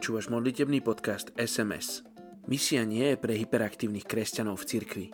[0.00, 2.00] Počúvaš modlitebný podcast SMS.
[2.48, 5.06] Misia nie je pre hyperaktívnych kresťanov v cirkvi.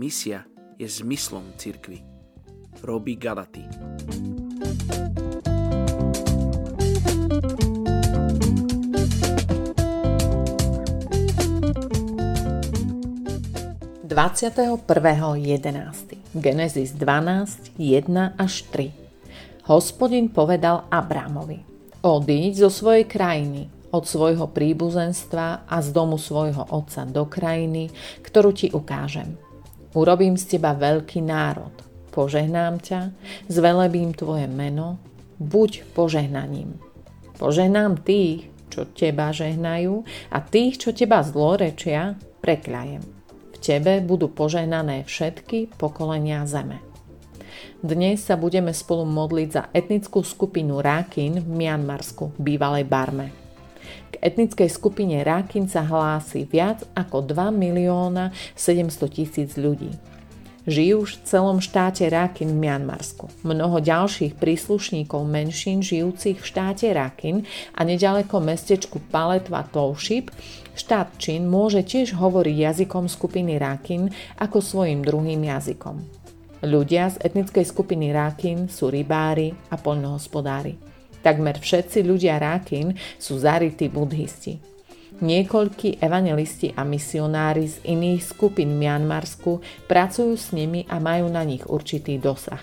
[0.00, 0.48] Misia
[0.80, 2.00] je zmyslom cirkvi.
[2.80, 3.68] Robí Galaty.
[16.32, 21.60] Genesis 12, 1 až 3 Hospodin povedal Abrámovi
[22.00, 27.88] Odíď zo svojej krajiny, od svojho príbuzenstva a z domu svojho otca do krajiny,
[28.20, 29.36] ktorú ti ukážem.
[29.96, 31.72] Urobím z teba veľký národ,
[32.12, 33.00] požehnám ťa,
[33.48, 35.00] zvelebím tvoje meno,
[35.40, 36.76] buď požehnaním.
[37.40, 43.04] Požehnám tých, čo teba žehnajú a tých, čo teba zlorečia, prekľajem.
[43.54, 46.84] V tebe budú požehnané všetky pokolenia zeme.
[47.78, 53.47] Dnes sa budeme spolu modliť za etnickú skupinu Rakin v Mianmarsku, bývalej Barme.
[54.18, 59.94] Etnickej skupine Rakin sa hlási viac ako 2 milióna 700 tisíc ľudí.
[60.68, 63.32] Žijú už v celom štáte Rakin v Mianmarsku.
[63.40, 70.28] Mnoho ďalších príslušníkov menšín žijúcich v štáte Rakin a nedaleko mestečku Paletva Touship
[70.76, 76.04] štát Čín môže tiež hovoriť jazykom skupiny Rakin ako svojim druhým jazykom.
[76.60, 80.97] Ľudia z etnickej skupiny Rakin sú rybári a poľnohospodári.
[81.22, 84.58] Takmer všetci ľudia Rákin sú zarytí buddhisti.
[85.18, 89.58] Niekoľkí evangelisti a misionári z iných skupín Mianmarsku
[89.90, 92.62] pracujú s nimi a majú na nich určitý dosah.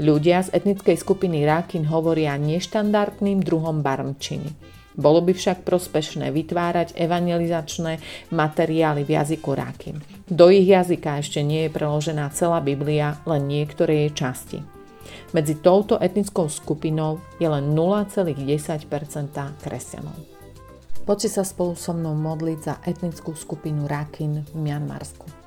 [0.00, 4.76] Ľudia z etnickej skupiny Rákin hovoria neštandardným druhom barmčiny.
[4.96, 8.00] Bolo by však prospešné vytvárať evangelizačné
[8.32, 10.00] materiály v jazyku Rákin.
[10.24, 14.75] Do ich jazyka ešte nie je preložená celá Biblia, len niektoré jej časti.
[15.34, 18.42] Medzi touto etnickou skupinou je len 0,10%
[19.62, 20.18] kresťanov.
[21.06, 25.46] Poďte sa spolu so mnou modliť za etnickú skupinu Rakin v Mianmarsku.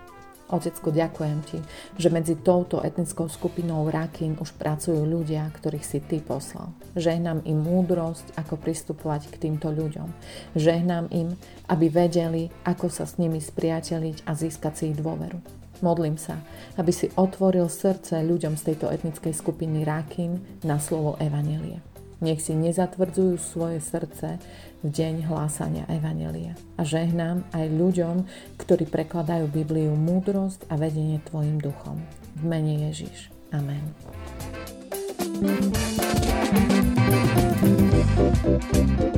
[0.49, 1.61] Otecko, ďakujem ti,
[1.93, 6.73] že medzi touto etnickou skupinou Rakin už pracujú ľudia, ktorých si ty poslal.
[6.97, 10.09] Žehnám im múdrosť, ako pristupovať k týmto ľuďom.
[10.57, 11.37] Žehnám im,
[11.69, 15.37] aby vedeli, ako sa s nimi spriateliť a získať si ich dôveru.
[15.79, 16.43] Modlím sa,
[16.75, 21.79] aby si otvoril srdce ľuďom z tejto etnickej skupiny Rakin na slovo Evanelie.
[22.19, 24.43] Nech si nezatvrdzujú svoje srdce
[24.83, 26.55] v deň hlásania Evanelia.
[26.75, 28.27] A žehnám aj ľuďom,
[28.59, 32.03] ktorí prekladajú Bibliu múdrosť a vedenie Tvojim duchom.
[32.35, 33.31] V mene Ježiš.
[33.55, 33.95] Amen.
[38.39, 39.08] Thank you.